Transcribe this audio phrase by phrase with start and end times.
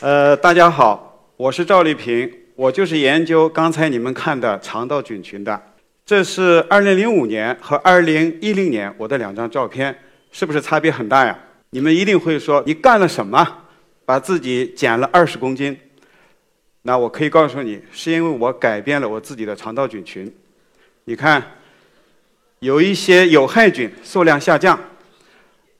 [0.00, 5.62] 呃，大家好，我是赵丽萍，我就是研究刚才你们看的肠道菌群的。
[6.06, 9.94] 这是2005年和2010年我的两张照片，
[10.32, 11.38] 是不是差别很大呀？
[11.68, 13.46] 你们一定会说，你干了什么，
[14.06, 15.78] 把自己减了二十公斤？
[16.80, 20.34] 那我可以告诉你，是因为我改变了我自己的肠道菌群。
[21.04, 21.42] 你看，
[22.60, 24.80] 有一些有害菌数量下降，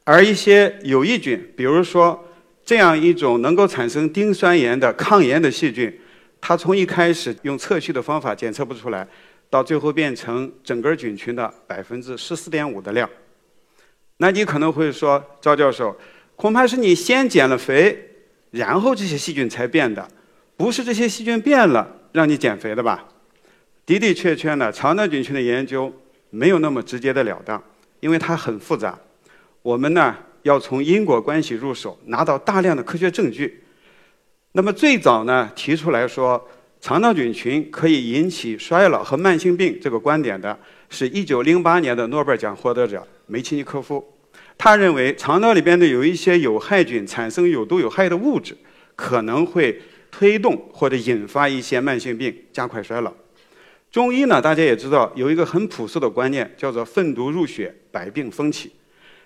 [0.04, 2.22] 而一些有益菌，比如说
[2.70, 5.92] 这样一种能够产生丁酸盐的抗炎的细菌，
[6.40, 9.04] 它从一开始用测序的方法检测不出来，
[9.50, 13.10] 到最后变成整个菌群的百分之十四点五的量。
[14.18, 15.96] 那你可能会说，赵教授，
[16.36, 18.08] 恐怕是你先减了肥，
[18.52, 20.08] 然后这些细菌才变的。
[20.56, 23.04] 不是这些细菌变了让你减肥的吧？
[23.84, 25.92] 的的确确呢，肠道菌群的研究
[26.30, 27.60] 没有那么直接的了当，
[27.98, 28.96] 因为它很复杂。
[29.62, 33.62] 我们呢要从因果关系入手，拿到大量的科学证据。
[34.52, 36.48] 那么最早呢提出来说
[36.80, 44.04] 肠道菌群可以引起衰老和慢性病这个观点的，是一九零八年的诺贝尔奖获得者梅契尼科夫。
[44.58, 48.56] 他认为肠道里边的有一些有害菌产生有毒有害的物质，
[48.94, 49.80] 可能会。
[50.12, 53.12] 推动或者引发一些慢性病，加快衰老。
[53.92, 58.72] 中医呢，大家也知道有一个很朴素的观念，叫做“粪毒入血，百病风起”。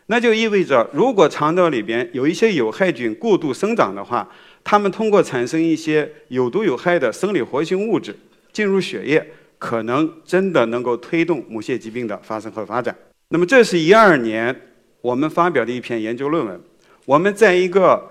[0.07, 4.29] 那就意味着，如果肠道里边有一些有害菌过度生长的话，
[4.63, 8.15] 它们通过产生一些有毒有害的生理活性物质
[8.53, 9.27] 进入血液，
[9.59, 12.95] 可能真的能够推动某些疾病的发生和发展。
[13.31, 14.55] 那么，这是一二年
[15.01, 16.61] 我们发表的一篇研究论文。
[17.07, 18.11] 我们在一个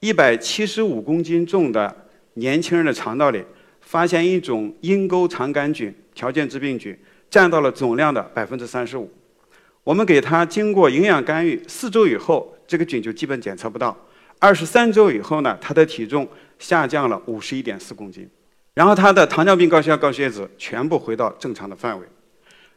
[0.00, 1.94] 一百七十五公斤重的
[2.34, 3.42] 年轻人的肠道里
[3.80, 6.96] 发现一种阴沟肠杆菌条件致病菌，
[7.30, 9.08] 占到了总量的百分之三十五。
[9.88, 13.96] 我们给他经过营养干预，四周以后，这个菌就基本检测不到。
[14.38, 16.28] 二十三周以后呢，他的体重
[16.58, 18.28] 下降了五十一点四公斤，
[18.74, 22.06] 然后他的糖尿病、高血压、高血脂全部回到正常的范围。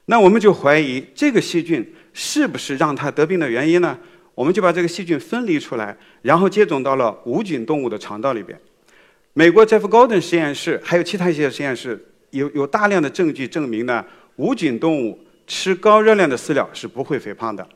[0.05, 3.99] 那我们就怀疑这个细菌是不是让他得病的原因呢？
[4.33, 8.57] 我们就把这个细菌分离出来，然后接种到了无菌动物的肠道里边。
[9.33, 14.05] 美国 Jeff Golden 实验室还有其他一些实验室有有大量的证据证明呢，
[14.37, 15.19] 无菌动物
[15.53, 17.67] 吃高热量的饲料是不会肥胖的。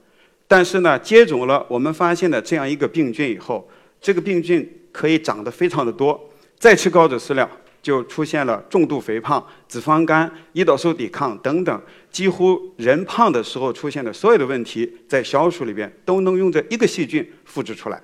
[0.48, 3.70] 但是呢，接种了我们发现的这样一个病菌以后，
[4.00, 7.50] 这个病菌可以长得非常的多，再吃高脂饲料
[7.82, 18.02] 就出现了重度肥胖、脂肪肝、胰岛素抵抗等等，几乎人胖的时候出现的所有的问题，在小鼠里边都能用这一个细菌复制出来。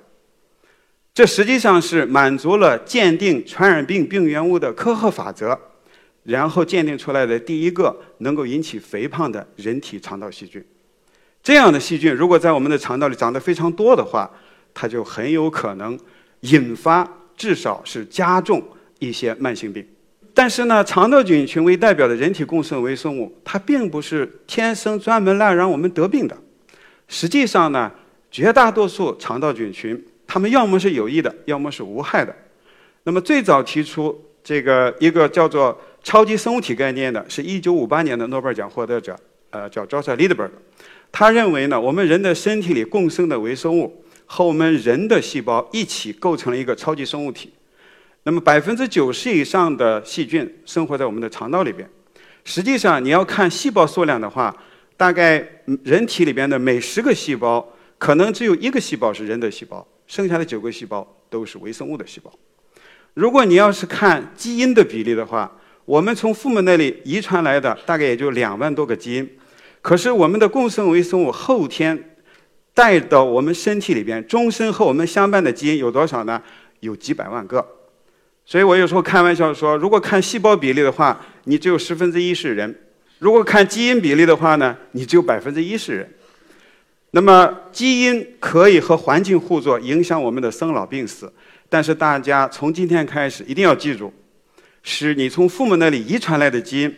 [1.14, 5.58] 这实际上是满足了鉴定传染病病原物的科赫法则，
[6.24, 10.64] 然后鉴定出来的第一个能够引起肥胖的人体肠道细菌。
[11.42, 14.30] 这样的细菌如果在我们的肠道里长得非常多的话，
[14.72, 15.98] 它就很有可能
[16.40, 18.62] 引发，至少是加重
[18.98, 19.86] 一些慢性病。
[20.34, 26.36] 但是呢，肠道菌群为代表的人体共生微生物，它并不是天生专门来让我们得病的。
[27.08, 27.92] 实际上呢，
[28.30, 30.02] 绝大多数肠道菌群。
[30.26, 32.34] 它们要么是有益的，要么是无害的。
[33.02, 39.18] 那么最早提出这个一个叫做超级生物体概念的，是一九五八年的诺贝尔奖获得者，
[39.50, 40.50] 呃，叫 Joseph Liedberg。
[41.10, 47.52] 他认为呢，我们人的身体里共生的微生物和我们人的细胞一起构成了一个超级生物体。
[48.24, 51.88] 那么百分之九十以上的细菌生活在我们的肠道里边。
[52.44, 54.56] 实际上，你要看细胞数量的话，
[54.96, 55.46] 大概
[55.84, 59.86] 人体里边的每十个细胞，可能只有一个细胞是人的细胞。
[60.06, 62.32] 剩下的九个细胞都是微生物的细胞。
[63.14, 65.50] 如果你要是看基因的比例的话，
[65.84, 69.28] 我们从父母那里遗传来的大概也就两万多个基因，
[69.80, 72.16] 可是我们的共生微生物后天
[72.72, 76.40] 带到我们身体里边，终身和我们相伴的基因有多少呢？
[76.80, 77.66] 有几百万个。
[78.44, 82.72] 所以我有时候开玩笑说，如果看细胞比例的话，你只有十分之一是人；
[83.18, 86.12] 如果看基因比例的话呢，你只有百分之一是人。
[87.12, 91.30] 那么，基因可以和环境互作，影响我们的生老病死。
[91.68, 94.12] 但是，大家从今天开始一定要记住：
[94.82, 96.96] 是你从父母那里遗传来的基因，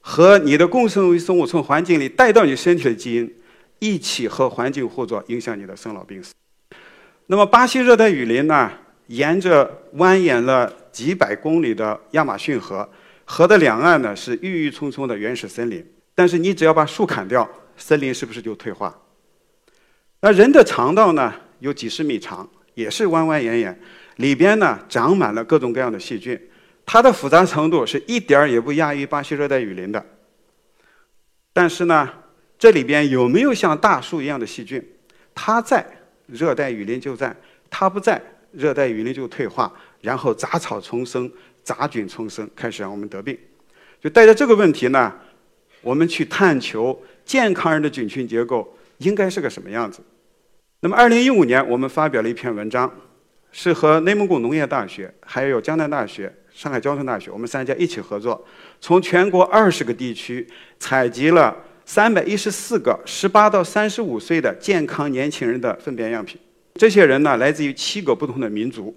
[0.00, 3.34] 和你的共生微生物从环境里带到你身体的基因，
[3.78, 6.34] 一起和环境互作，影响你的生老病死。
[7.26, 8.70] 那么，巴西热带雨林呢，
[9.06, 12.86] 沿着蜿蜒了几百公里的亚马逊河，
[13.24, 15.84] 河的两岸呢是郁郁葱葱的原始森林。
[16.14, 18.94] 但是，你只要把树砍掉，森林是不是就退化？
[20.20, 23.80] 那人的肠道呢，有几十米长，也是弯弯眼眼，
[24.16, 26.38] 里边呢长满了各种各样的细菌，
[26.86, 30.04] 它的复杂程度是一点儿也不亚于巴西热带雨林的。
[31.52, 32.10] 但是呢，
[32.58, 34.84] 这里边有没有像大树一样的细菌？
[35.34, 35.86] 它在，
[36.26, 37.34] 热带雨林就在；
[37.70, 38.20] 它不在，
[38.52, 41.30] 热带雨林就退化，然后杂草丛生、
[41.62, 43.38] 杂菌丛生，开始让我们得病。
[44.00, 45.12] 就带着这个问题呢，
[45.80, 50.00] 我们去探求健康人的菌群结构应该是个什么样子。
[50.80, 52.92] 那么，二零一五年我们发表了一篇文章，
[53.50, 58.42] 是和内蒙古农业大学、还有江南大学、上海交通大学，我们三家一起合作，
[58.80, 60.46] 从全国二十个地区
[60.78, 61.54] 采集了
[61.84, 66.40] 三百一十四个十八到三十五岁的健康年轻人的粪便样品。
[66.76, 68.96] 这些人呢，来自于七个不同的民族，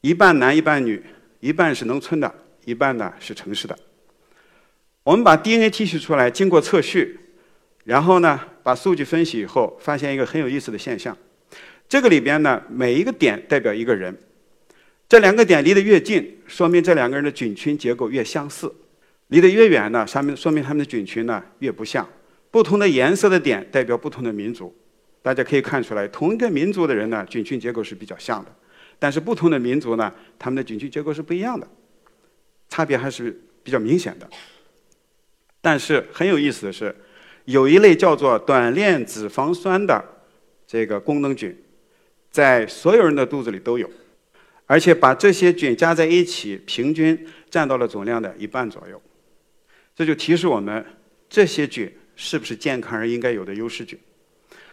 [0.00, 1.02] 一半男一半女，
[1.40, 2.34] 一半是农村的，
[2.64, 3.78] 一半呢是城市的。
[5.02, 7.20] 我们把 DNA 提取出来，经过测序，
[7.84, 11.14] 然后呢，把数据分析以后，发现一个很有意思的现象。
[11.86, 14.18] 这个里边呢，每一个点代表一个人，
[15.14, 18.66] 这两个点离得越近，说明这两个人的菌群结构越相似；
[19.28, 22.04] 离得越远呢，上面说明他们的菌群呢越不像。
[22.50, 24.76] 不同的颜色的点代表不同的民族，
[25.22, 28.52] 大家可以看出来，同一个民族的人呢，菌群结构是比较像的，
[28.98, 31.68] 但是不同的民族呢，他们的菌群结构是不一样的，
[32.68, 34.28] 差别还是比较明显的。
[35.60, 36.92] 但是很有意思的是，
[37.44, 40.04] 有一类叫做短链脂肪酸的
[40.66, 41.56] 这个功能菌，
[42.32, 43.88] 在所有人的肚子里都有，
[44.66, 49.00] 而且把这些菌加在一起，平均占到了总量的一半左右。
[49.94, 50.84] 这就提示我们，
[51.28, 53.98] 这些菌是不是健康人应该有的优势菌？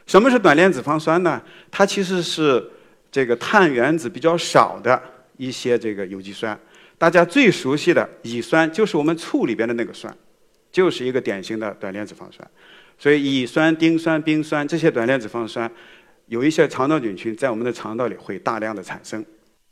[0.07, 1.41] 什么是短链脂肪酸呢？
[1.69, 2.63] 它其实是
[3.11, 5.01] 这个碳原子比较少的
[5.37, 6.59] 一些这个有机酸。
[6.97, 10.15] 大家最熟悉的乙酸，就是我们醋里边的那个酸。
[10.71, 12.49] 就是一个典型的短链脂肪酸，
[12.97, 15.69] 所以乙酸、丁酸、丙酸这些短链脂肪酸，
[16.27, 19.21] 有一些肠道菌群在我们的肠道里会大量的产生。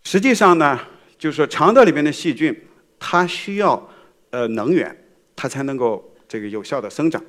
[0.03, 0.79] 实际上呢，
[1.17, 2.55] 就是说肠道里边的细菌，
[2.99, 3.89] 它需要
[4.31, 4.95] 呃能源，
[5.35, 7.23] 它才能够这个有效的生长。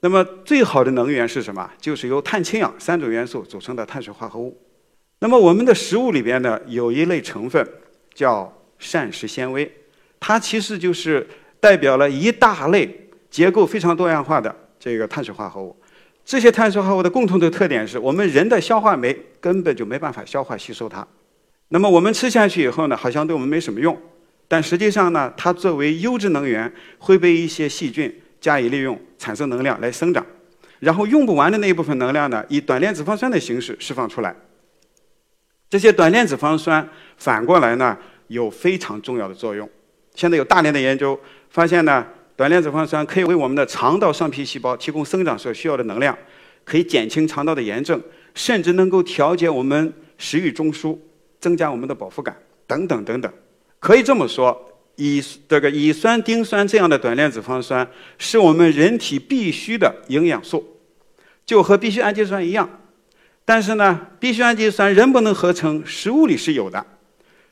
[0.00, 1.70] 那么最好的能源是什么？
[1.80, 4.56] 就是由碳、氢、氧三种元素组成的碳水化合物。
[5.18, 7.66] 那么我们的食物里边呢，有一类成分
[8.14, 9.70] 叫膳食纤维，
[10.20, 11.26] 它其实就是。
[11.58, 15.74] 代表了一大类结构非常多样化的这个碳水化合物，
[16.24, 21.04] 这些碳水化合物的共同的特点是我们人的消化酶根本就没办法消化吸收它。
[21.68, 24.00] 那么我们吃下去以后呢，好像对我们没什么用，
[24.46, 30.24] 但实际上呢，它作为优质能源会被一些细菌加以利用，产生能量来生长，
[30.80, 34.34] 然后用不完的那一部分能量呢，以短链脂肪酸的形式释放出来。
[35.68, 37.98] 这些短链脂肪酸反过来呢，
[38.28, 39.68] 有非常重要的作用。
[40.14, 41.18] 现在有大量的研究。
[41.48, 42.04] 发现呢，
[42.34, 46.16] 短链脂肪酸可以为我们的肠道上皮细胞提供生长所需要的能量，
[46.64, 47.98] 可以减轻肠道的炎症，
[48.34, 50.98] 甚至能够调节我们食欲中枢，
[51.40, 52.36] 增加我们的饱腹感
[52.66, 53.32] 等等等等。
[53.78, 57.86] 可以这么说，乙这个乙酸、丁酸这样的短链脂肪酸
[58.18, 60.78] 是我们人体必需的营养素，
[61.44, 62.80] 就和必需氨基酸一样。
[63.44, 66.80] 但是呢，必需氨基酸人不能合成，食物里是有的；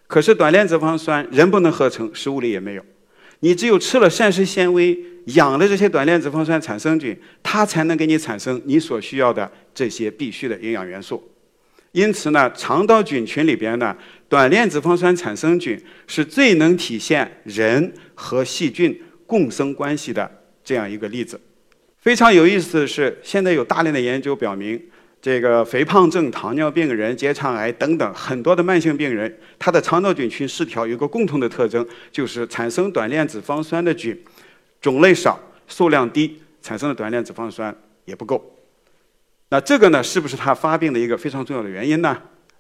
[0.07, 2.85] 可是短链脂肪酸人不能合成，食物里也没有。
[3.41, 11.23] 你只有吃了膳食纤维，养了这些短链脂肪酸产生菌，它才能给你产生你所需要的这些必需的营养元素。
[11.95, 13.97] 因此呢，肠道菌群里边呢，
[14.29, 20.29] 短链脂肪酸产生菌是最能体现人和细菌共生关系的
[20.65, 21.41] 这样一个例子。
[22.01, 24.83] 非常有意思的是，现在有大量的研究表明。
[25.23, 34.21] 这个肥胖症、糖尿病人、结肠癌等等很多的慢性病人，他的肠道菌群失调有个共同的特征，就是产生短链脂肪酸的菌
[34.83, 38.45] 种类少、数量低，产生的短链脂肪酸也不够。
[39.51, 42.17] 那这个呢，是不是他发病的一个非常重要的原因呢？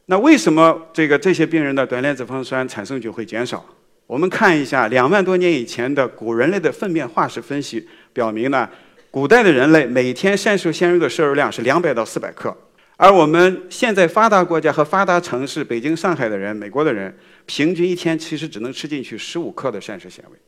[0.07, 3.64] 那为什么这个这些病人的短链脂肪酸产生就会减少？
[4.07, 8.69] 我们看一下两万多年以前的古人类的粪便化石分析，表明呢。
[9.11, 12.55] 古代的人类每天膳食纤维的摄入量是两百到四百克，
[12.97, 20.38] 而我们现在发达国家和发达城市，北京、上海的人、美国的人，平均一天其实只能吃进去十五克的膳食纤维，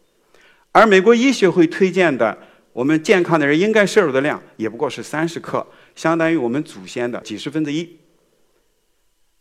[0.72, 2.36] 而美国医学会推荐的
[2.72, 5.64] 我们健康的人应该摄入的量，也不过是三十克，
[5.96, 7.96] 相当于我们祖先的几十分之一。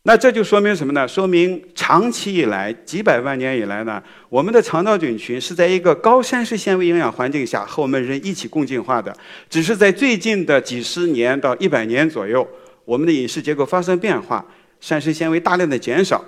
[0.07, 1.07] 那这就说明什么呢？
[1.07, 9.12] 说明长期以来、几百万年以来呢，我们的肠道菌群是在一个高膳食纤维营养环境下和我们人一起共进化的。
[9.50, 12.47] 只是在最近的几十年到一百年左右，
[12.85, 14.45] 我们的饮食结构发生变化，
[14.79, 16.24] 膳食纤维大量的减少，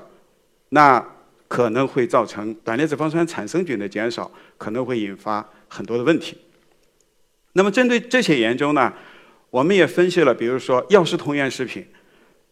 [0.69, 0.99] 那
[1.47, 6.35] 可能会造成短链脂肪酸产生菌的减少，可能会引发很多的问题。
[7.53, 8.91] 那么针对这些研究呢，
[9.49, 11.85] 我们也分析了，比如说药食同源食品。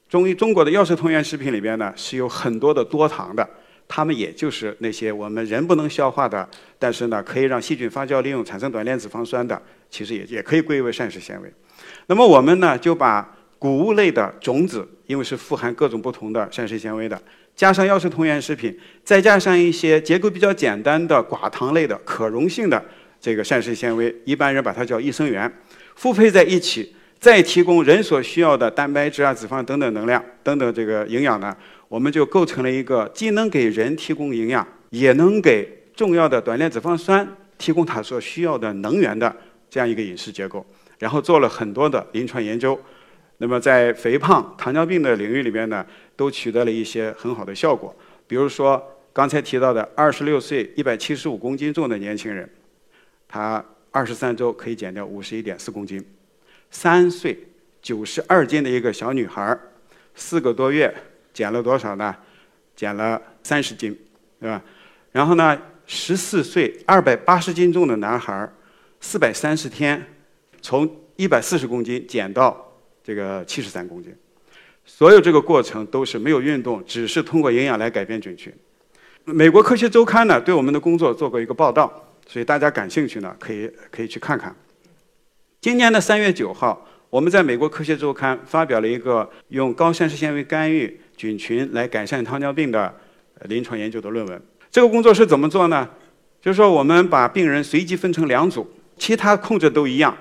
[0.08, 3.48] 中医中国的药食同源食品里边呢，是有很多的多糖的，
[3.88, 6.48] 它们也就是那些我们人不能消化的，
[6.78, 9.60] 但是呢，可以让细菌发酵利用产生短链脂肪酸的，
[9.90, 11.52] 其实也也可以归为膳食纤维。
[12.06, 17.20] 那么我们呢，就把谷物类的种子，因为是富含各种不同的膳食纤维的，
[17.56, 22.86] 加上药食同源食品，再加上一些结构比较简单的寡糖类的可溶性的
[23.26, 25.52] 这个膳食纤维，一般人把它叫益生元，
[25.96, 37.28] 复配在一起，再提供人所需要的蛋白质啊、脂肪等等能量等等这个营养呢，我们就构成了一个既能给人提供营养，也能给重要的短链脂肪酸
[37.58, 39.36] 提供它所需要的能源的
[39.72, 40.64] 这样一个饮食结构。
[41.00, 42.80] 然后做了很多的临床研究，
[43.40, 45.84] 那么在肥胖、糖尿病的领域里面呢，
[46.16, 47.92] 都取得了一些很好的效果。
[48.28, 48.80] 比如说
[49.12, 52.48] 刚才提到的，二十六岁、一百七十五公斤重的年轻人，
[53.36, 53.62] 他
[53.92, 56.00] 二十三周可以减掉五十一点四公斤；
[56.72, 57.38] 三岁
[57.82, 59.60] 九十二斤的一个小女孩，
[60.16, 60.96] 四个多月
[61.34, 62.16] 减了多少呢？
[62.78, 63.94] 减了三十斤，
[64.40, 64.62] 对吧？
[65.12, 68.50] 然后呢，十四岁二百八十斤重的男孩，
[69.02, 70.02] 四百三十天。
[70.62, 72.74] 从一百四十公斤减到
[73.04, 74.16] 这个七十三公斤，
[74.86, 78.54] 所有这个过程都是没有运动，只是通过营养来改变菌群。
[79.26, 84.56] 美国科学周刊呢对我们的工作做过一个报道，所以大家感兴趣呢可以可以去看看。
[85.62, 92.94] 今年的三月九号，我们在美国科学周刊发表了一个用高膳食纤维干预菌群来改善糖尿病的
[93.46, 94.42] 临床研究的论文。
[94.70, 95.90] 这个工作是怎么做呢？
[96.42, 100.16] 就是说我们把病人随机分成两组，其他控制都一样。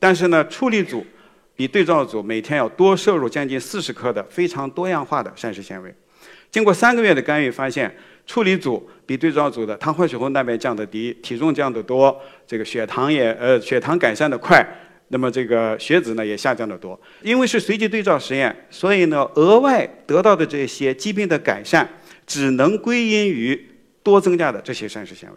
[0.00, 1.06] 但是呢，处理组
[1.54, 5.94] 比对照组每天要多摄入将近四十克的非常多样化的膳食纤维。
[6.50, 7.94] 经过三个月的干预，发现
[8.28, 12.14] 处理组比对照组的糖化血红蛋白降得低，体重降得多，
[12.46, 14.62] 这个血糖也呃血糖改善的快，
[15.08, 17.00] 那么这个血脂呢也下降得多。
[17.22, 21.88] 因为是随机对照实验，所以呢额外得到的这些疾病的改善，
[22.26, 23.58] 只能归因于
[24.02, 25.36] 多增加的这些膳食纤维。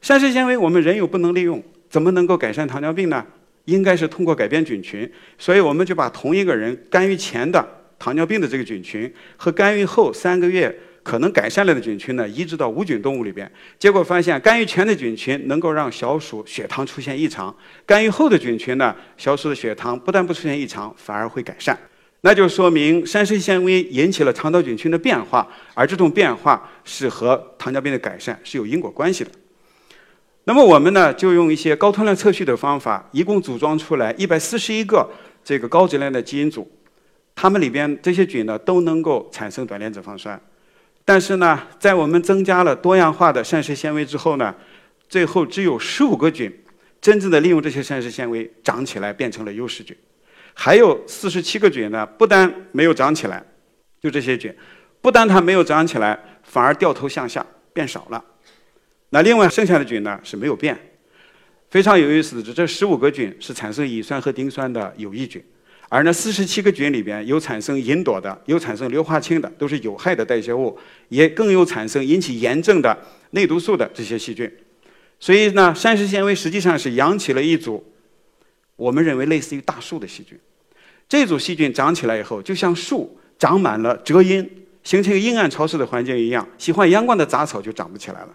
[0.00, 3.24] 膳食纤维我们人又不能利用，怎么能够改善糖尿病呢？
[3.66, 7.62] 应该是通过改变菌群，所以我们就把同一个人干预前的
[7.98, 17.54] 糖尿病的这个菌群和干预后三个月可能改善了的菌群呢移植到无菌动物里边，结果发现干预前的菌群能够让小鼠血糖出现异常，
[17.86, 21.78] 干预后的菌群呢小鼠的血糖不但不出现异常，反而会改善，
[22.20, 29.30] 那就说明膳食纤维引起了肠道菌群的变化，而这种变化是和糖尿病的改善是有因果关系的。
[30.44, 35.08] 那么我们呢，就用一些高通量测序的方法，一共组装出来一百四十一个
[35.44, 36.68] 这个高质量的基因组，
[37.34, 40.40] 它们里边这些菌呢都能够产生短链脂肪酸，
[41.12, 44.54] 但是呢，在我们增加了多样化的膳食纤维之后呢，
[45.08, 46.56] 最后只有十五个菌
[47.00, 49.96] 真正的利用这些膳食纤维长起来变成了优势菌，
[50.54, 53.44] 还有四十七个菌呢，不但没有长起来，
[54.00, 54.54] 就这些菌，
[55.00, 58.24] 不但它没有长起来，反而掉头向下变少了。
[59.08, 60.78] 那另外剩下的菌呢是没有变，
[61.70, 65.44] 非常有意思的是，这十五个菌是产生乙酸和丁酸的有益菌，
[65.90, 70.78] 而那四十七个菌里边有产生吲哚的，有产生硫化氢的，都是有害的代谢物，
[71.08, 72.96] 也更有产生引起炎症的
[73.32, 74.48] 内毒素的这些细菌。
[75.18, 77.84] 所以呢，膳食纤维实际上是养起了一组
[78.76, 80.38] 我们认为类似于大树的细菌。
[81.08, 84.48] 这组细菌长起来以后，就像树长满了遮阴，
[84.84, 88.28] 形成阴暗潮湿的环境一样，喜欢阳光的杂草就长不起来了。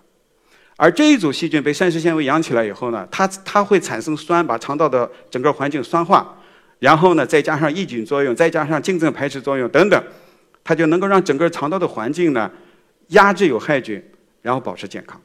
[0.75, 6.38] 而这一组细菌被膳食纤维养起来以后呢，它它会产生酸，把肠道的整个环境酸化，
[6.79, 10.03] 然后呢，再加上抑菌作用，再加上竞争排斥作用等等，
[10.63, 12.51] 它就能够让整个肠道的环境呢
[13.10, 14.03] 压制有害菌，
[14.41, 15.20] 然后保持健康。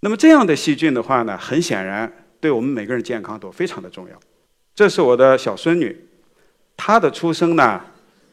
[0.00, 4.18] 那么这样的细菌的话呢，很显然对我们每个人健康都非常的重要。
[4.74, 5.96] 这是我的小孙女，
[6.76, 7.80] 她的出生呢，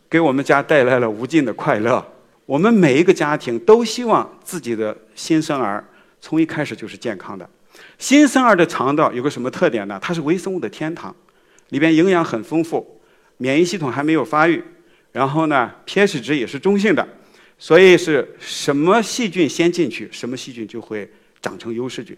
[0.10, 2.04] 给我们家带来了无尽的快乐。
[2.46, 5.86] 我们每一个家庭都希望自己的新生儿
[6.20, 7.48] 从一开始就是健康的。
[8.00, 10.00] 新生儿的肠道有个什么特点呢？
[10.02, 11.16] 它是微生物的天堂，
[11.70, 13.00] 里边营养很丰富，
[13.38, 14.64] 免疫系统还没有发育，
[15.12, 17.08] 然后呢，pH 值也是中性的，
[17.58, 21.10] 所以是什么细菌先进去，什么细菌就会
[21.42, 22.16] 长成优势菌。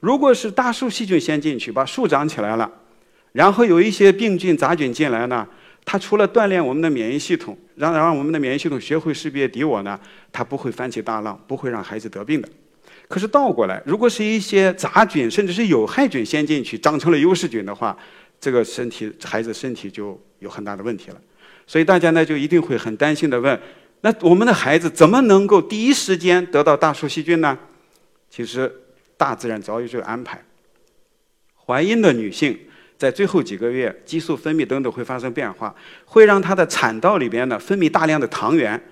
[0.00, 2.70] 如果是大树细菌先进去，把树长起来了，
[3.32, 5.46] 然后有一些病菌杂菌进来呢？
[5.84, 9.98] 它除了锻炼我们的免疫系统，让让我们的免疫系统学会识别敌我呢，
[10.30, 12.48] 它不会翻起大浪，不会让孩子得病的。
[13.08, 17.96] 可是倒过来，如果是一些杂菌甚至是有害菌先进去，长成了优势菌的话，
[18.40, 21.20] 这个身体孩子身体就有很大的问题了。
[21.66, 23.60] 所以大家呢就一定会很担心的问：
[24.00, 27.58] 那我们的孩子怎么能够第一时间得到大树细菌呢？
[28.30, 28.72] 其实
[29.16, 30.42] 大自然早有这个安排。
[31.66, 32.58] 怀孕的女性。
[32.98, 35.72] 在最后几个月，激素分泌等等会发生变化，
[36.04, 38.82] 会让她的产道里边呢分泌大量的糖原，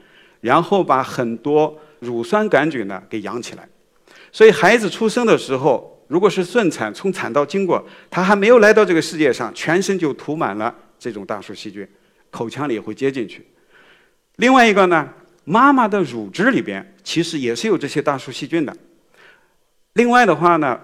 [0.43, 3.69] 然后把很多乳酸杆菌呢给养起来。
[4.31, 11.87] 所以孩子出生的时候，如果是顺产从产道经过，他还没有来到这个世界上，全身就涂满了这种大数细菌，
[12.31, 13.47] 口腔里也会接进去。
[14.37, 15.09] 另外一个呢，
[15.45, 18.77] 妈妈的乳汁里边其实也是有这些大数细菌的。
[19.95, 20.81] 另外的话呢，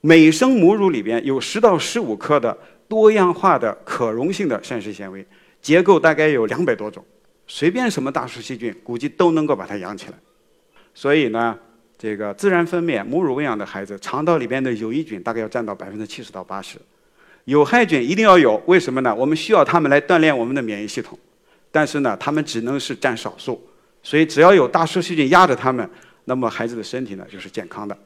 [0.00, 2.56] 每升母乳里边有十到十五克的
[2.88, 5.26] 多样化的可溶性的膳食纤维，
[5.60, 7.04] 结构大概有两百多种，
[7.46, 10.14] 随便什么大数细菌，估计都能够把它养起来。
[10.94, 11.58] 所以呢，
[12.02, 16.76] 这个自然分娩母乳喂养的孩子，肠道里边的有益菌大概要占到百分之七十到八十，
[17.44, 18.60] 有害菌一定要有。
[18.66, 19.14] 为什么呢？
[19.14, 21.16] 我们需要它们来锻炼我们的免疫系统，
[21.70, 23.64] 但是呢，它们只能是占少数。
[24.02, 25.88] 所以只要有大数细菌压着它们，
[26.24, 27.96] 那么孩子的身体呢就是健康的。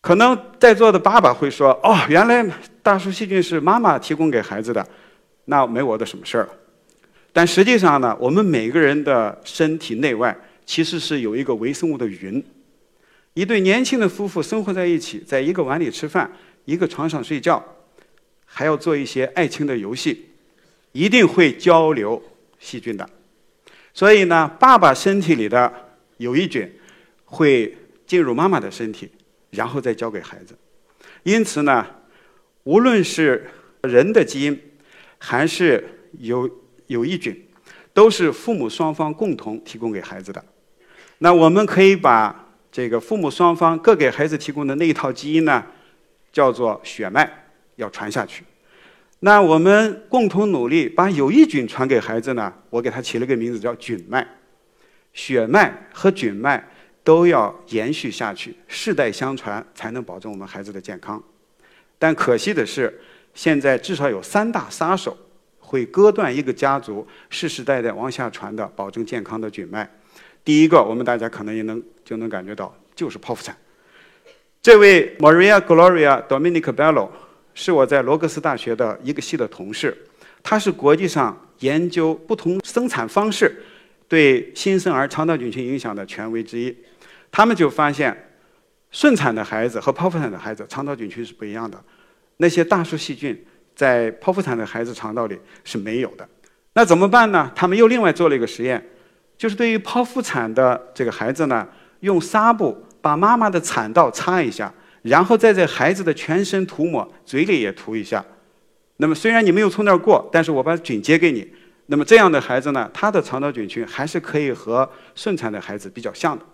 [0.00, 2.46] 可能在座的爸爸会说：“哦，原来
[2.84, 4.86] 大数细菌是妈妈提供给孩子的，
[5.46, 6.48] 那没我的什么事儿。”
[7.34, 12.40] 但实际上呢，我们每个人的身体内外其实是有一个微生物的云。
[13.34, 16.30] 一对年轻的夫妇生活在一起，在一个碗里吃饭，
[16.64, 17.64] 一个床上睡觉，
[18.44, 20.30] 还要做一些爱情的游戏，
[20.92, 22.22] 一定会交流
[22.58, 23.08] 细菌的。
[23.94, 25.72] 所以呢，爸爸身体里的
[26.16, 26.70] 有益菌
[27.24, 29.10] 会进入妈妈的身体。
[29.52, 30.56] 然后再交给孩子，
[31.24, 31.84] 因此呢，
[32.62, 33.50] 无论是
[33.82, 34.56] 人的基因，
[35.18, 35.84] 还是
[36.20, 36.48] 有
[36.86, 37.48] 有益菌，
[37.92, 40.44] 都是父母双方共同提供给孩子的。
[41.18, 45.64] 那我们可以把这个父母双方各给孩子提供的那一套基因呢，
[46.32, 47.30] 叫做血脉，
[47.76, 48.44] 要传下去。
[49.20, 54.26] 那我们共同努力把有益菌传给孩子呢，我给他起了个名字叫菌脉。
[55.12, 56.68] 血脉和菌脉。
[57.02, 61.20] 都要延续下去，世代相传，才能保证我们孩子的健康。
[61.98, 63.00] 但可惜的是，
[63.34, 65.16] 现在至少有三大杀手
[65.58, 69.90] 会割断一个家族世世代代往下传的保证健康的菌脉。
[70.44, 73.56] 第一个，我们大家可能也能就能感觉到，就是剖腹产。
[74.62, 77.08] 这位 Maria Gloria Dominic Bello
[77.54, 79.96] 是我在罗格斯大学的一个系的同事，
[80.42, 83.62] 他是国际上研究不同生产方式
[84.08, 86.76] 对新生儿肠道菌群影响的权威之一。
[87.30, 88.30] 他们就发现，
[88.90, 91.82] 顺产的孩子和剖腹产的孩子肠道菌群是不一样的。
[92.38, 96.28] 那些大数细菌在剖腹产的孩子肠道里是没有的。
[96.72, 97.50] 那怎么办呢？
[97.54, 98.84] 他们又另外做了一个实验，
[99.40, 101.66] 就是对于剖腹产的这个孩子呢，
[102.00, 108.22] 用纱布把妈妈的产道擦一下，然后再在孩子的全身涂抹，嘴里也涂一下。
[108.98, 111.50] 那么虽然你没有从那儿过，但是我把菌接给你。
[111.86, 116.44] 那么这样的孩子呢，他的肠道菌群还是可以和顺产的孩子比较像的。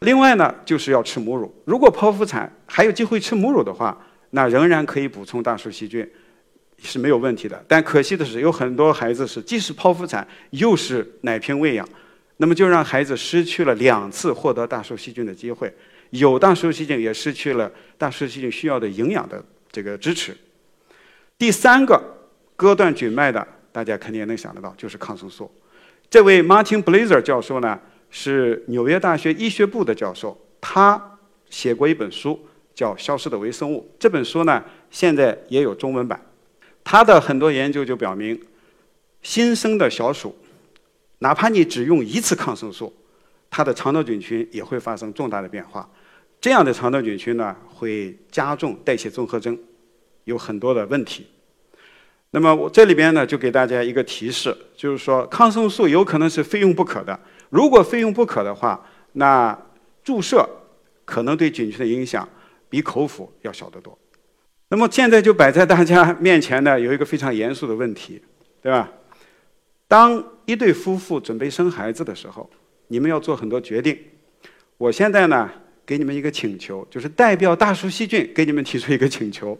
[0.00, 1.54] 另外呢，就是要吃母乳。
[1.64, 3.96] 如果剖腹产还有机会吃母乳的话，
[4.30, 6.04] 那仍然可以补充大鼠细菌，
[6.82, 7.64] 是没有问题的。
[7.68, 11.88] 但可惜的是，有很多孩子是既是剖腹产又是奶瓶喂养，
[12.38, 15.72] 那么就让孩子失去了两次获得大数细菌的机会。
[16.10, 20.36] 有大数细菌，也失去了大数细菌需要的营养的这个支持。
[21.38, 22.02] 第三个
[22.56, 25.50] 割断菌脉的，大家肯定也能想得到，就是抗生素。
[26.10, 27.80] 这位 Martin Blazer 教授呢？
[28.14, 31.18] 是纽约大学医学部的教授，他
[31.48, 32.38] 写过一本书，
[32.74, 33.80] 叫《消失的微生物》。
[33.98, 36.20] 这本书呢，现在也有中文版。
[36.84, 38.38] 他的很多研究就表明，
[39.22, 40.36] 新生的小鼠，
[41.22, 42.92] 哪怕你只用一次抗生素，
[43.48, 45.88] 它的肠道菌群也会发生重大的变化。
[46.40, 49.56] 这样的肠道菌群呢，会加重代谢综合征，
[50.24, 51.28] 有很多的问题。
[52.32, 57.18] 那么我这里边呢，就给大家一个提示，就是说抗生素有可能是非用不可的。
[57.50, 59.56] 如果非用不可的话，那
[60.02, 60.44] 注射
[61.04, 62.28] 可能对菌群的影响
[62.68, 63.96] 比口服要小得多。
[64.70, 68.20] 那么现在就摆在大家面前的有一个非常严肃的问题，
[68.60, 68.90] 对吧？
[69.92, 72.48] 当一对夫妇准备生孩子的时候，
[72.86, 73.94] 你们要做很多决定。
[74.78, 75.50] 我现在呢，
[75.84, 79.58] 给你们一个请求，就是代表大数细菌给你们提出一个请求，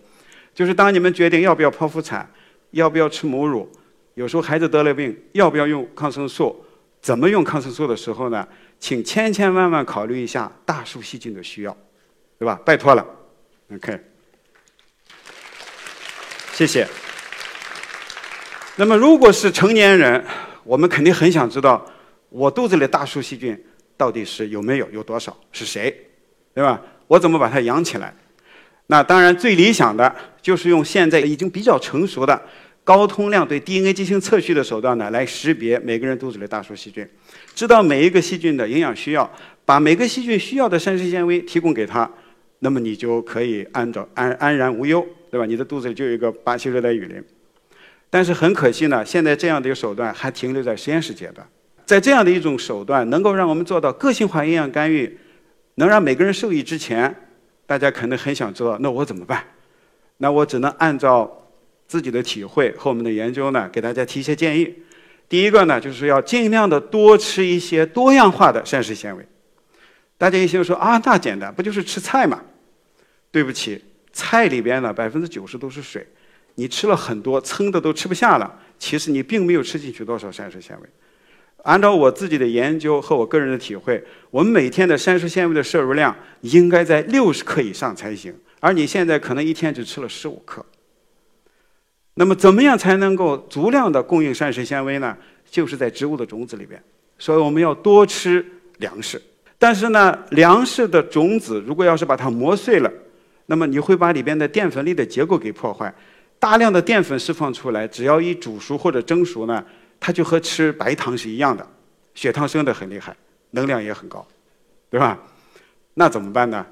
[0.55, 2.27] 就是当你们决定要不要剖腹产，
[2.71, 3.71] 要不要吃母乳，
[4.15, 6.65] 有时候孩子得了病，要不要用抗生素。
[7.03, 8.49] 怎么用抗生素的时候呢？
[8.81, 11.77] 请千千万万考虑一下大数细菌的需要，
[12.39, 12.59] 对吧？
[12.65, 13.07] 拜托了
[13.71, 14.01] ，OK，
[16.55, 16.89] 谢谢。
[18.77, 20.25] 那么，如果是成年人，
[20.65, 21.85] 我们肯定很想知道，
[22.31, 23.59] 我肚子里大数细菌
[23.97, 25.95] 到底是有没有，有多少，是谁，
[26.55, 26.81] 对吧？
[27.07, 28.15] 我怎么把它养起来？
[28.87, 32.41] 那当然，最理想的就是用现在已经比较成熟的。
[32.85, 37.07] 高通量对 DNA 进行测序的手段呢，来识别每个人肚子里大数细菌，
[37.55, 39.31] 知道每一个细菌的营养需要，
[39.65, 42.11] 把每个细菌需要的膳食纤维提供给他，
[42.59, 45.47] 那么你就可以按照安安然无忧，对吧？
[45.47, 47.23] 你的肚子里就有一个巴西热带雨林。
[48.13, 51.49] 但是很可惜呢，现在这样的一个手段还停留在实验室阶段。
[51.87, 55.19] 在这样的一种手段能够让我们做到个性化营养干预，
[55.77, 57.17] 能让每个人受益之前，
[57.65, 59.43] 大家可能很想知道，那我怎么办？
[60.19, 61.39] 那我只能按照。
[61.89, 64.75] 自己的体会和我们的研究呢，给大家提一些建议。
[65.29, 69.27] 第一个呢，就是要尽量的多吃一些多样化的膳食纤维。
[70.17, 72.41] 大家一听说啊，那简单，不就是吃菜嘛？
[73.31, 76.07] 对不起，菜里边呢百分之九十都是水，
[76.55, 78.61] 你吃了很多，撑的都吃不下了。
[78.79, 80.89] 其实你并没有吃进去多少膳食纤维。
[81.65, 90.65] 按照我自己的研究和我个人的体会，我们每天的膳食纤维的摄入量应该在六十克以上才行，而你现在可能一天只吃了十五克。
[92.15, 95.17] 那么，怎么样才能够足量的供应膳食纤维呢？
[95.49, 96.83] 就是在植物的种子里边。
[97.19, 98.45] 所以我们要多吃
[98.79, 99.23] 粮食。
[99.57, 102.93] 但是呢，粮食的种子如果要是把它磨碎了，
[103.47, 105.95] 那么你会把里边的淀粉粒的结构给破坏。
[106.43, 109.65] 大量的淀粉释放出来，只要一煮熟或者蒸熟呢？
[110.01, 111.65] 它就和吃白糖是一样的，
[112.15, 113.15] 血糖升得很厉害，
[113.53, 114.27] 能量也很高，
[114.91, 115.17] 对吧？
[115.95, 116.67] 那怎么办呢？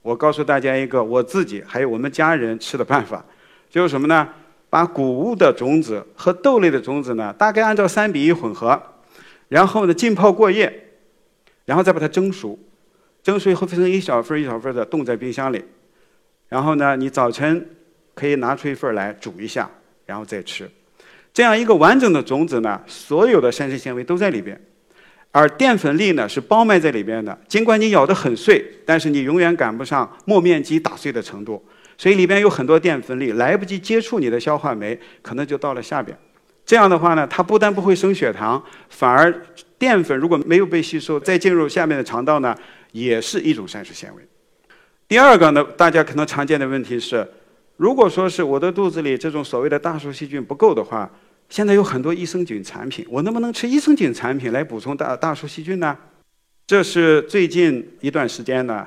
[0.00, 3.24] 我告诉大家一个我自己还有我们家人吃的办法，
[3.68, 4.28] 就是什么呢？
[4.70, 8.80] 把谷物的种子和豆类的种子呢，大概按照三比一混合，
[9.48, 10.90] 然后呢浸泡过夜，
[11.64, 12.56] 然后再把它蒸熟，
[13.24, 15.64] 蒸熟以后分成一小份一小份的冻在冰箱里，
[16.48, 17.68] 然后呢你早晨
[18.16, 19.70] 可以拿出一份来煮一下，
[20.06, 20.68] 然后再吃。
[21.34, 24.58] 这样一个完整的种子呢，所有的膳食纤维都在里边，
[25.30, 27.38] 而淀粉粒呢是包埋在里边的。
[27.46, 31.62] 尽管你咬得很碎，但是你永远赶不上磨面机打碎的程度。
[31.98, 36.16] 所以里边有很多淀粉粒，来不及接触你的消化酶，可能就到了下边。
[36.64, 39.32] 这样的话呢，它不但不会升血糖，反而
[39.78, 42.56] 淀粉如果没有被吸收，再进入下面的肠道呢，
[42.92, 44.22] 也是一种膳食纤维。
[45.06, 47.26] 第二个呢，大家可能常见的问题是，
[47.76, 51.10] 如果说是我的肚子里这种所谓的大数细菌不够的话。
[51.48, 55.96] 现在有很多益生菌产品，我能不能吃益生菌产品来补充大大数细菌呢？
[56.66, 58.84] 这是最近一段时间呢，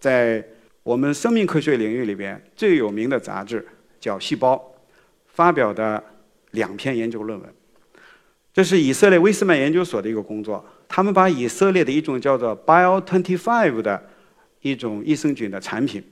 [0.00, 0.42] 在
[0.82, 3.62] 我们生命科学领域里边最有名的杂志
[4.00, 4.54] 叫《细胞》
[5.26, 6.02] 发表的
[6.52, 7.54] 两篇研究论文。
[8.54, 14.02] 这是以色列威斯曼研究所的一个工作，他们把以色列的一种叫做 Bio Twenty Five 的
[14.62, 16.02] 一种益生菌的产品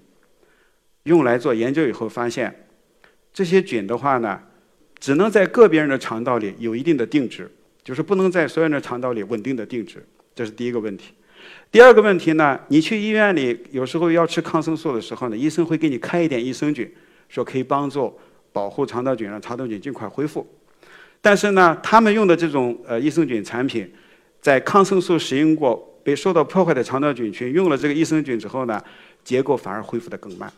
[1.06, 2.68] 用来做研究以后，发现
[3.32, 4.40] 这些菌的话呢。
[4.98, 7.48] 只能在个别人的肠道里有一定的定值，
[7.84, 10.02] 就是不能在所有人的肠道里稳定的定值，
[10.34, 11.12] 这是第一个问题。
[11.70, 16.90] 第二个问题呢，你去医院里有时候要吃抗生素的时候呢，医生会给你开一点益生菌，
[17.28, 18.18] 说可以帮助
[18.54, 20.46] 保护肠道菌，让肠道菌尽快恢复。
[21.20, 23.92] 但是呢，他们用的这种呃益生菌产品，
[24.40, 28.82] 在抗生素使用过、被受到破坏的肠道菌群用了这个益生菌之后呢，
[29.22, 30.50] 结构反而恢复得更慢。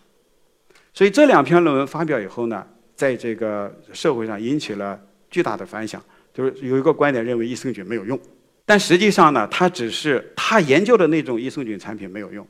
[0.98, 2.66] 所以这两篇论文发表以后呢。
[2.96, 6.02] 在这个社会上引起了巨大的反响，
[6.34, 8.18] 就是有一个观点认为益生菌没有用，
[8.66, 12.44] 但实际上呢，它只是他研究的那种益生菌产品没有用。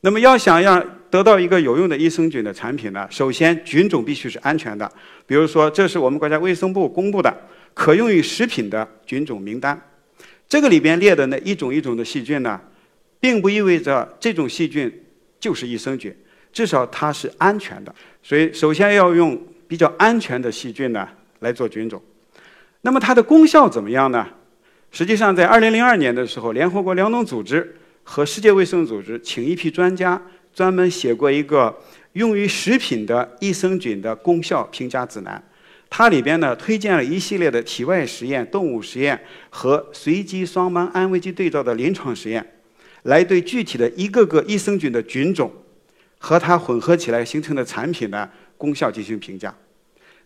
[0.00, 4.90] 那么要想要得到一个有用的益生菌的产品呢，首先菌种必须是安全的。
[5.26, 7.30] 比如说，这是我们国家卫生部公布的
[7.74, 9.78] 可用于食品的菌种名单，
[10.48, 12.58] 这个里边列的那一种一种的细菌呢，
[13.20, 14.90] 并不意味着这种细菌
[15.38, 16.16] 就是益生菌，
[16.52, 17.94] 至少它是安全的。
[18.22, 19.40] 所以，首先要用。
[19.68, 21.06] 比较安全的细菌呢
[21.40, 22.02] 来做菌种，
[22.80, 24.26] 那么它的功效怎么样呢？
[24.90, 30.18] 实际上，在二零零二年的时候，联合国粮农组织和世界卫生组织请一批专家
[30.54, 31.78] 专门写过一个
[32.14, 35.44] 用于食品的益生菌的功效评价指南。
[35.90, 42.54] 它里边呢推荐了一系列的体外实验、动物实验和随机双盲安慰剂对照的临床实验，
[43.02, 45.52] 来对具体的一个个益生菌的菌种
[46.18, 48.28] 和它混合起来形成的产品呢。
[48.58, 49.54] 功效进行评价，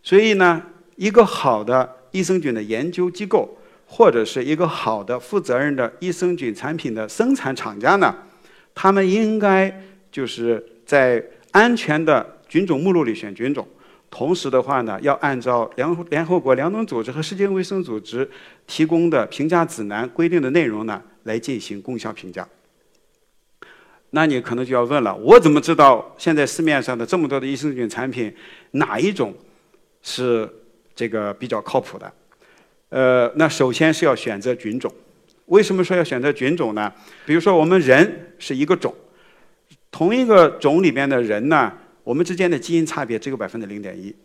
[0.01, 0.59] 所以呢，
[0.95, 3.47] 一个好的益生菌的研究机构，
[3.85, 8.11] 或者是一个好的负责任的益生菌产品的生产厂家呢，
[8.73, 9.71] 他们应该
[10.11, 13.67] 就是在安全的菌种目录里选菌种，
[14.09, 18.27] 同时的话呢，要按照联联合国粮农组织和世界卫生组织
[18.65, 22.47] 提供的评价指南规定的内容呢，来进行功效评价。
[24.15, 28.31] 那你可能就要问了，我怎么知道现在市面上的这么多的益生菌产品，
[28.71, 29.33] 哪一种
[30.03, 30.47] 是
[30.95, 32.13] 这个比较靠谱的？
[32.89, 34.93] 呃，那首先是要选择菌种。
[35.47, 36.93] 为什么说要选择菌种呢？
[37.25, 38.93] 比如说我们人是一个种，
[39.89, 41.73] 同一个种里边的人呢，
[42.03, 44.15] 我们之间的基因差别只有百分之零点一。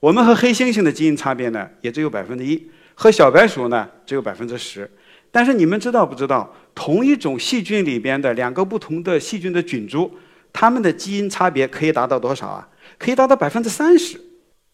[0.00, 4.90] 我们和黑猩猩的基因差别呢，也只有百分之一，和小白鼠呢只有百分之十。
[5.32, 10.10] 但是你们知道不知道，同一种细菌里边的两个不同的细菌的菌株，
[10.52, 12.68] 它们的基因差别可以达到多少啊？
[12.98, 14.20] 可以达到百分之三十。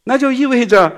[0.04, 0.94] 那就意味着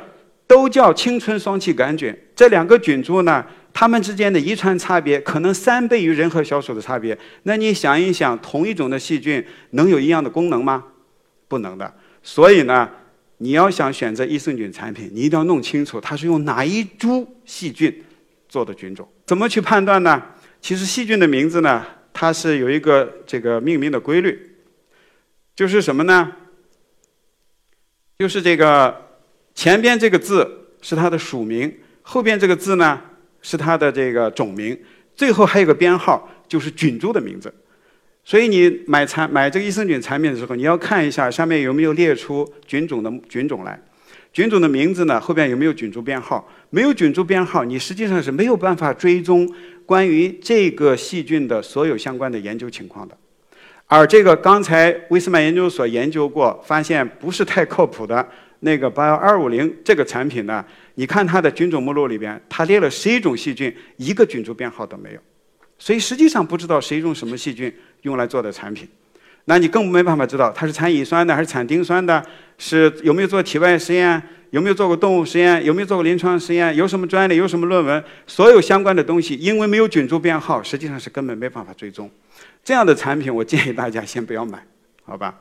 [0.47, 7.17] 都叫青春双歧杆菌，这两个菌株呢，它们之间的遗传差别可能三倍于人和小鼠的差别。
[7.43, 10.85] 那你想一想，同一种的细菌能有一样的功能吗？
[11.49, 11.93] 不能的。
[12.23, 12.89] 所以呢，
[13.39, 18.03] 你要想选择益生菌产品，你一定要弄清楚它是用哪一株细菌
[18.51, 19.09] 做的菌种。
[19.25, 20.23] 怎么去判断呢？
[20.61, 24.57] 其实细菌的名字呢，它是有一个这个命名的规律，
[25.57, 26.33] 就是什么呢？
[28.19, 28.95] 就是这个
[29.55, 33.01] 前边这个字是它的属名，后边这个字呢
[33.41, 34.79] 是它的这个种名，
[35.17, 37.55] 最后还有个编号，就是菌株的名字。
[38.23, 43.83] 所以你买产买这个益生菌产品的时候，你要看一下上面有没有列出菌种的菌种来，
[44.33, 46.49] 菌种的名字呢后边有没有菌株编号？
[46.71, 49.49] 没有菌株编号，你实际上是没有办法追踪
[49.85, 53.17] 关于这个细菌的所有相关的研究情况的。
[53.87, 58.25] 而这个刚才威斯曼研究所研究过，发现不是太靠谱的
[58.61, 60.65] 那个八幺二五零这个产品呢，
[60.95, 65.21] 你看它的菌种目录里边，它列了十一种细菌，一个菌株编号都没有。
[65.77, 68.87] 所以实际上不知道谁用什么细菌用来做的产品，
[69.47, 72.25] 那你更没办法知道它是产乙酸的还是产丁酸的，
[72.59, 82.11] 是有没有做体外实验，有没有做过动物实验，有没有做过临床实验，有什么专利，有什么论文，所有相关的东西，因为没有菌株编号，实际上是根本没办法追踪。
[82.63, 84.65] 这样的产品，我建议大家先不要买，
[85.05, 85.35] 好吧？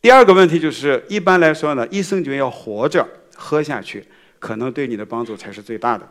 [0.00, 4.04] 第二个问题就是，一般来说呢，益生菌要活着喝下去，
[4.38, 6.06] 可能对你的帮助才是最大的。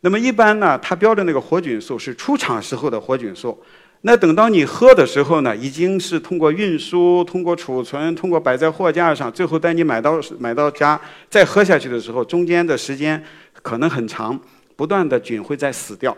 [0.00, 3.62] 那么一般呢，它标的那个活菌素是出厂时候的活菌素，
[4.02, 13.22] 那等到你喝的时候呢，已经是通过运输、通过储存、通过摆在货架上，最后带你买到买到家再喝下去的时候，中间的时间
[13.60, 14.38] 可能很长，
[14.76, 16.16] 不断的菌会在死掉，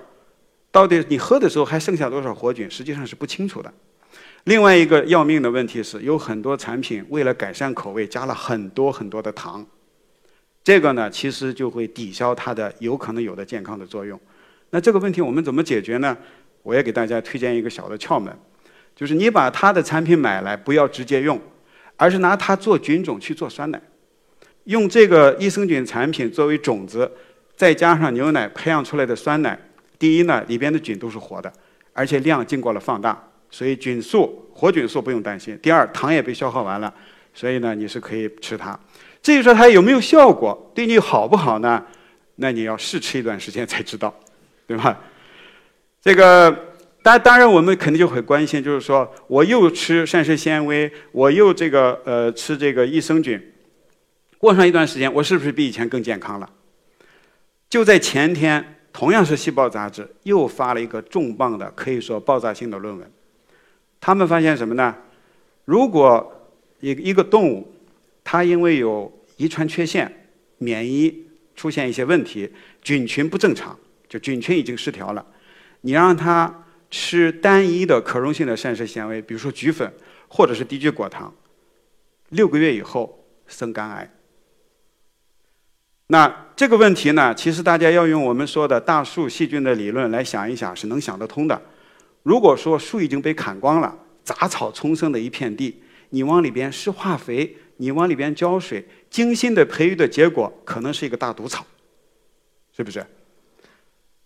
[0.70, 3.72] 到底你喝的时候还剩下多少活菌，实际上是不清楚的。
[4.44, 9.64] 另外一个要命的问题是，有很多产品为了改善口味，加了很多很多的糖。
[10.62, 14.20] 这个呢，其实就会抵消它的有可能有的健康的作用。
[14.70, 16.16] 那这个问题我们怎么解决呢？
[16.62, 18.36] 我也给大家推荐一个小的窍门，
[18.94, 21.40] 就是你把它的产品买来，不要直接用，
[21.96, 23.80] 而是拿它做菌种去做酸奶，
[24.64, 27.10] 用这个益生菌产品作为种子，
[27.56, 29.58] 再加上牛奶培养出来的酸奶。
[29.98, 31.52] 第一呢，里边的菌都是活的，
[31.92, 35.58] 而且量经过了放大，所以菌素活菌素不用担心。
[35.62, 36.92] 第二，糖也被消耗完了，
[37.34, 38.78] 所以呢，你是可以吃它。
[39.22, 41.84] 至于说它有没有效果，对你好不好呢？
[42.36, 44.14] 那你要试吃一段时间才知道，
[44.66, 44.98] 对吧？
[46.02, 53.40] 这个当当然我们肯定就很关心，就是说我又吃膳食纤维，我又这个呃吃这个益生菌，
[54.38, 56.48] 过上一段时间，我是不是比以前更健康了？
[57.68, 63.10] 就在前天，同样是《细胞》杂志又发了一个重磅的，可以说爆炸性的论文。
[64.00, 64.96] 他们发现什么呢？
[65.66, 67.72] 如果一一个动物，
[68.24, 72.50] 它因为有遗传缺陷，免疫出现一些问题，
[72.82, 75.24] 菌群不正常，就菌群已经失调了。
[75.82, 79.92] 你让它吃单一的可溶性的膳食纤维，比如说菊粉
[80.28, 81.34] 或者是低聚果糖，
[82.30, 84.10] 六个月以后生肝癌。
[86.08, 91.60] 那这个问题呢，其实大家要用我们说的大树细菌的理论来想一想，是能想得通的。
[92.22, 97.56] 如果说树已经被砍光了，杂草丛生的一片地，你往里边施化肥。
[97.82, 101.64] 你往里边浇水，精心的培育的结果可能是一个大毒草，
[102.76, 103.02] 是不是？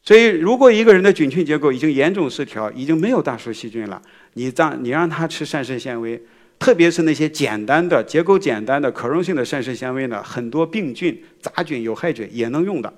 [0.07, 4.03] 所以，如果一个人的菌群结构已经严重失调，已经没有大树细菌了，
[4.35, 6.23] 你让你让他吃膳食纤维，
[6.59, 12.93] 特别是那些简单的、结构简单的可溶性的膳食纤维呢，很多病菌、杂菌、有害菌也能用的。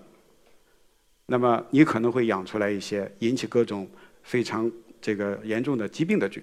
[1.27, 3.89] 那么，你可能会养出来一些引起各种
[4.25, 4.69] 非常
[5.01, 6.43] 这个严重的疾病的菌。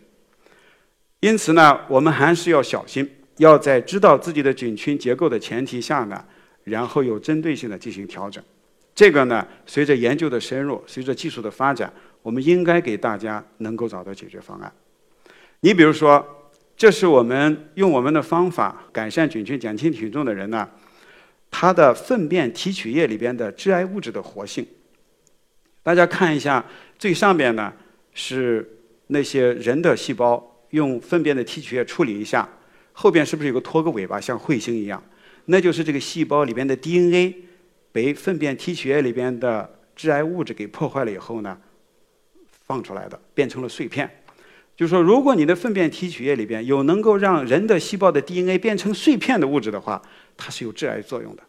[1.19, 3.09] 因此呢，我们还是要小心。
[3.37, 6.23] 要在知道自己的菌群结构的前提下呢，
[6.63, 8.41] 然后有针对性的进行调整。
[8.95, 14.71] 这个呢，随着研究的深入，随着技术的发展，我们应该给大家能够找到解决方案。
[15.61, 20.69] 你比如说，这是我们用我们的方法改善菌群、减轻体重的人呢，
[21.49, 24.65] 他的粪便提取液里边的致癌物质的活性。
[25.81, 26.63] 大家看一下
[26.99, 27.73] 最上边呢，
[28.13, 28.77] 是
[29.07, 32.47] 那些人的细胞用粪便的提取液处理一下。
[32.91, 35.03] 后边是不是有个拖个尾巴，像彗星一样？
[35.45, 37.35] 那就是这个细胞里边的 DNA
[37.93, 41.57] 被粪便提取液里边的致癌物质给破坏了以后呢，
[42.65, 44.09] 放出来的，变成了碎片。
[44.75, 50.01] 就是说，如果你的粪便提取液里边有能够让人的细胞的 DNA 变成碎片的物质的话，
[50.35, 51.43] 它是有致癌作用的。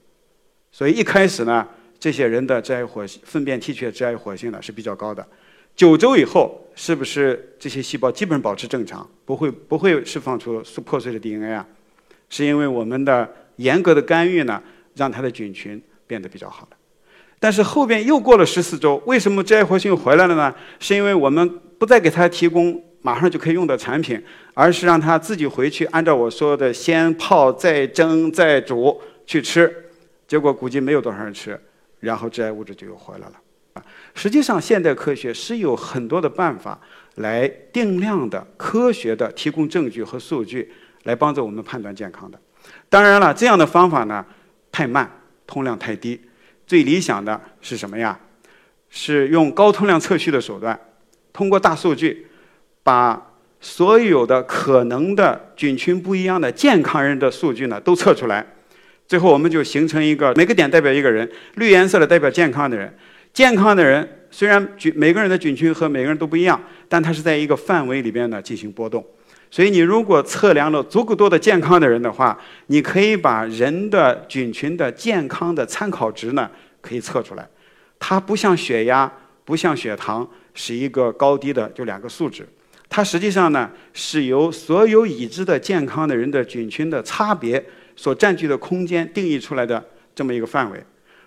[0.71, 1.67] 所以一开始呢，
[1.99, 5.27] 这些人的致癌活性，粪便提取液致癌活性呢是比较高的。
[5.75, 11.67] 九周以后，是不是这些细胞基本保持正常，不会不会释放出破碎的 DNA 啊？
[12.29, 14.63] 是因为我们的严格的干预呢，
[14.95, 16.77] 让它的菌群变得比较好了。
[17.39, 20.55] 但是后边又过了十四周，为什么致癌活性又回来了呢？
[20.79, 24.23] 是因为我们不再给他提供马上就可以用的产品，
[24.55, 29.91] 而是让他自己回去按照我说的先泡再蒸再煮去吃，
[30.27, 31.61] 结果估计没有多少人吃，
[32.01, 33.35] 然后致癌物质就又回来了。
[34.15, 36.81] 实际上，现代科学是有很多的办法
[37.17, 42.39] 来定量的、科学的提供证据和数据，来帮助我们判断健康的。
[42.89, 44.25] 当然了，这样的方法呢
[44.71, 45.11] 太慢，
[45.47, 46.21] 通量太低。
[46.67, 48.19] 最理想的是什么呀？
[48.89, 50.79] 是用高通量测序的手段，
[51.33, 52.27] 通过大数据，
[52.83, 58.47] 把所有的可能的菌群不一样的健康人的数据呢都测出来，
[59.09, 62.95] 最后我们就形成一个每个点代表一个人，绿颜色的代表健康的人。
[63.33, 69.05] 健康的人虽然菌每个人的菌群和每个人都不一样，但它是在一个范围里边呢进行波动。
[69.55, 72.37] 所以你如果测量了足够多的健康的人的话，
[72.67, 77.49] 你可以把人的菌群的健康的参考值呢可以测出来。
[78.01, 79.09] 它不像血压，
[79.45, 82.45] 不像血糖，是一个高低的就两个数值。
[82.89, 87.65] 它实际上呢是由所有已知的健康的人的菌群的差别
[87.95, 89.81] 所占据的空间定义出来的
[90.17, 90.83] 这么一个范围。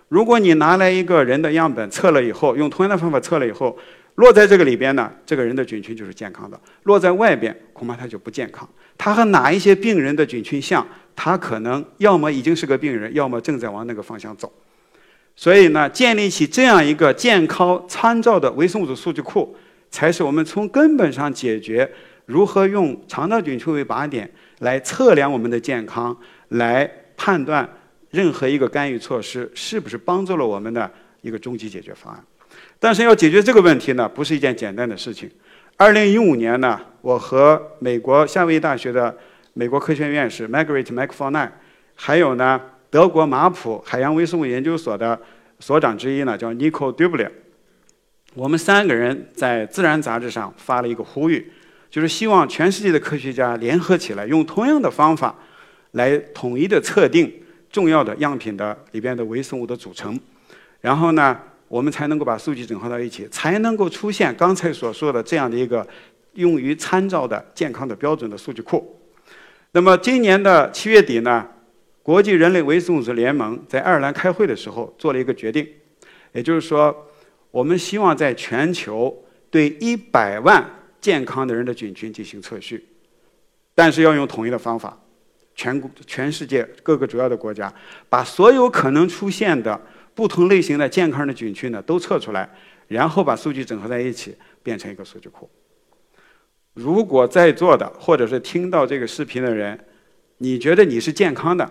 [0.08, 3.78] 如果你拿来一个人的样本测了以后，用同样的方法测了以后，
[4.18, 8.68] 落在这个里边呢，这个人的菌群就是健康的；落在外边，恐怕他就不健康。
[8.96, 10.84] 他和哪一些病人的菌群像？
[11.14, 14.52] 他可能要么已经是个病人，要么正在往那个方向走。
[15.36, 19.56] 所以呢，建立起这样一个健康参照的微生物组数据库，
[19.88, 21.88] 才是我们从根本上解决
[22.26, 24.28] 如何用肠道菌群为靶点
[24.58, 26.16] 来测量我们的健康，
[26.48, 27.68] 来判断。
[28.10, 32.24] 任何一个干预措施是不是帮助了我们的一个终极解决方案？
[32.78, 35.30] 但是要解决这个问题呢，不是一件简单的事情。
[35.76, 39.16] 二零一五年呢，我和美国夏威夷大学的
[39.54, 41.50] 美国科学院院士 Margaret McFarlane，
[41.94, 42.60] 还有呢
[42.90, 45.20] 德国马普海洋微生物研究所的
[45.58, 47.30] 所长之一呢，叫 Nico Dublier，
[48.34, 51.52] 我们三个人在《自然》杂志上发了一个呼吁，
[51.90, 55.34] 就是希望全世界的科学家联合起来，用同样的方法
[55.92, 57.32] 来统一的测定。
[57.70, 60.18] 重要的样品的里边的微生物的组成，
[60.80, 65.86] 然后呢，我们才能够把数据整合到一起，才能够出现刚才所说的这样的一个
[66.32, 69.00] 用于参照的健康的标准的数据库。
[69.72, 71.46] 那么今年的七月底呢，
[72.02, 75.68] 国际人类维生物学联盟在爱尔兰开会的时候做了一个决定，
[76.32, 77.06] 也就是说，
[77.50, 79.14] 我们希望在全球
[79.50, 80.64] 对一百万
[81.00, 82.86] 健康的人的菌群进行测序，
[83.74, 84.98] 但是要用统一的方法。
[85.54, 87.72] 全国、全世界各个主要的国家，
[88.08, 89.80] 把所有可能出现的
[90.18, 92.50] 不同类型的健康的菌群呢都测出来，
[92.88, 95.48] 然后把数据整合在一起，变成一个数据库。
[96.74, 99.78] 如果在座的或者是听到这个视频的人，
[100.38, 101.70] 你觉得你是健康的，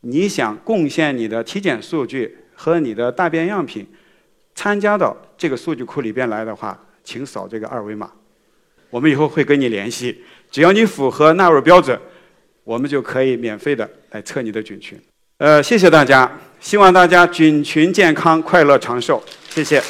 [0.00, 3.86] 你想贡献你的体检数据和你的大便样品，
[4.56, 8.10] 参加到这个数据库里边来的话，请扫这个二维码，
[8.90, 11.96] 我们以后会跟你联系，只要你符合纳入标准。
[12.64, 14.96] 我们就可以免费的来测你的菌群，
[15.38, 16.30] 呃，谢谢大家，
[16.62, 19.82] 希望大家菌群健康、快乐长寿，谢谢。